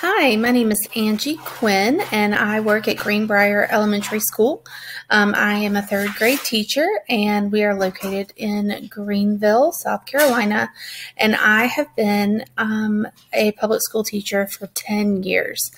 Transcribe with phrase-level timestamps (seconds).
[0.00, 4.64] Hi, my name is Angie Quinn, and I work at Greenbrier Elementary School.
[5.10, 10.70] Um, I am a third grade teacher, and we are located in Greenville, South Carolina.
[11.16, 15.72] And I have been um, a public school teacher for 10 years.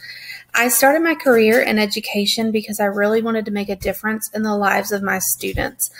[0.55, 4.43] I started my career in education because I really wanted to make a difference in
[4.43, 5.91] the lives of my students.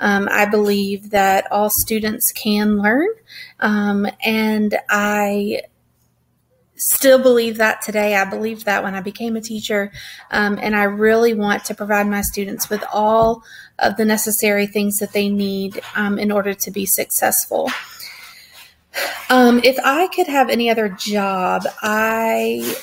[0.00, 3.08] Um, I believe that all students can learn,
[3.58, 5.62] um, and I
[6.80, 8.16] still believe that today.
[8.16, 9.92] I believed that when I became a teacher.
[10.30, 13.44] Um, and I really want to provide my students with all
[13.78, 17.70] of the necessary things that they need um, in order to be successful.
[19.28, 22.74] Um, if I could have any other job, I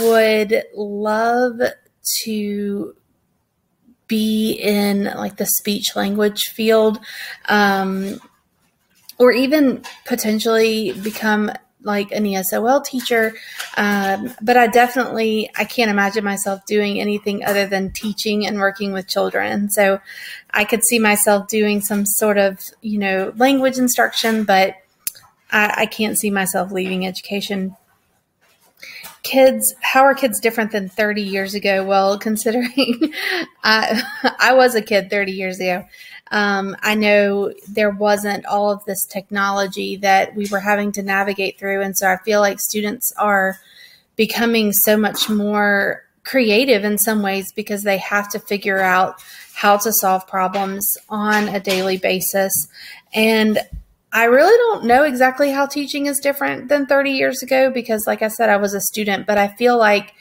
[0.00, 1.60] would love
[2.22, 2.94] to
[4.06, 7.00] be in like the speech language field
[7.48, 8.20] um,
[9.18, 11.50] or even potentially become
[11.82, 13.34] like an ESOL teacher,
[13.76, 18.92] um, but I definitely I can't imagine myself doing anything other than teaching and working
[18.92, 19.70] with children.
[19.70, 20.00] So
[20.50, 24.76] I could see myself doing some sort of you know language instruction, but
[25.50, 27.76] I, I can't see myself leaving education.
[29.22, 31.84] Kids, how are kids different than 30 years ago?
[31.84, 33.12] Well, considering
[33.64, 34.02] I,
[34.38, 35.84] I was a kid 30 years ago,
[36.30, 41.58] um, I know there wasn't all of this technology that we were having to navigate
[41.58, 41.82] through.
[41.82, 43.58] And so I feel like students are
[44.16, 49.22] becoming so much more creative in some ways because they have to figure out
[49.54, 52.52] how to solve problems on a daily basis.
[53.14, 53.60] And
[54.12, 58.22] I really don't know exactly how teaching is different than 30 years ago because, like
[58.22, 60.14] I said, I was a student, but I feel like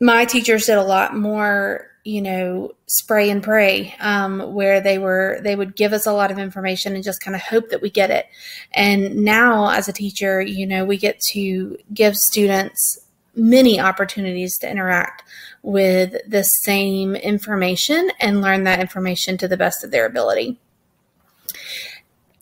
[0.00, 5.40] my teachers did a lot more you know spray and pray um, where they were
[5.42, 7.90] they would give us a lot of information and just kind of hope that we
[7.90, 8.26] get it.
[8.72, 13.00] And now as a teacher you know we get to give students
[13.34, 15.22] many opportunities to interact
[15.62, 20.58] with the same information and learn that information to the best of their ability.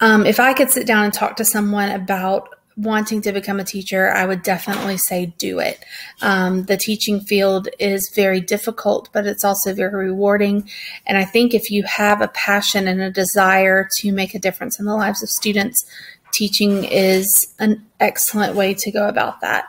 [0.00, 3.64] Um, if i could sit down and talk to someone about wanting to become a
[3.64, 5.84] teacher, I would definitely say do it.
[6.22, 10.68] Um, the teaching field is very difficult, but it's also very rewarding.
[11.04, 14.78] And I think if you have a passion and a desire to make a difference
[14.78, 15.84] in the lives of students,
[16.32, 19.64] teaching is an excellent way to go about that.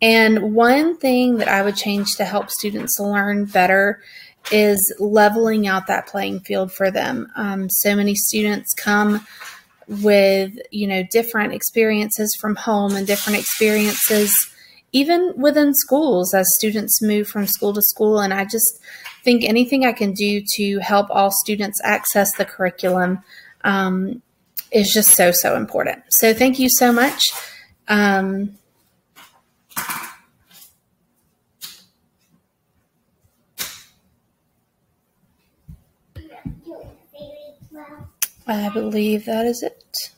[0.00, 4.00] And one thing that I would change to help students learn better
[4.52, 7.32] is leveling out that playing field for them.
[7.34, 9.26] Um, so many students come
[9.88, 14.50] with you know different experiences from home and different experiences
[14.92, 18.20] even within schools as students move from school to school.
[18.20, 18.80] And i just
[19.24, 23.22] think anything i can do to help all students access the curriculum
[23.64, 24.22] um,
[24.70, 26.02] is just so so important.
[26.10, 27.30] So thank you so much.
[27.88, 28.56] Um,
[38.46, 40.10] I believe that is it.